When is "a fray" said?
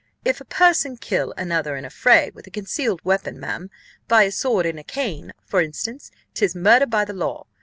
1.85-2.31